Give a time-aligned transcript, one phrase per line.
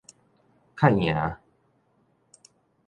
[0.75, 1.37] 較贏